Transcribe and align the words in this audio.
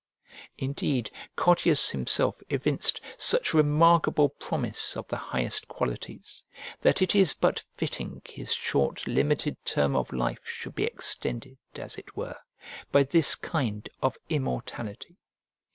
Indeed 0.57 1.11
Cottius 1.37 1.91
himself 1.91 2.41
evinced 2.49 3.01
such 3.19 3.53
remarkable 3.53 4.29
promise 4.29 4.97
of 4.97 5.07
the 5.07 5.15
highest 5.15 5.67
qualities 5.67 6.43
that 6.81 7.03
it 7.03 7.13
is 7.13 7.33
but 7.33 7.63
fitting 7.75 8.23
his 8.25 8.51
short 8.51 9.05
limited 9.05 9.63
term 9.63 9.95
of 9.95 10.11
life 10.11 10.43
should 10.47 10.73
be 10.73 10.85
extended, 10.85 11.59
as 11.75 11.99
it 11.99 12.17
were, 12.17 12.37
by 12.91 13.03
this 13.03 13.35
kind 13.35 13.87
of 14.01 14.17
immortality. 14.27 15.17